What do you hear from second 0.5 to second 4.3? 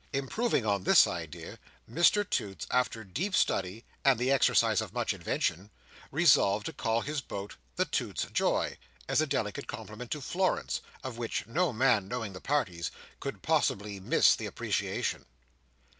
on this idea, Mr Toots, after deep study and